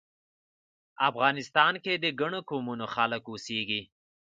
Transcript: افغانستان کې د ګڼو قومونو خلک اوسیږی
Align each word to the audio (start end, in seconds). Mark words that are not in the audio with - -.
افغانستان 1.09 1.73
کې 1.83 1.93
د 1.97 2.05
ګڼو 2.19 2.39
قومونو 2.49 2.85
خلک 2.95 3.23
اوسیږی 3.31 3.81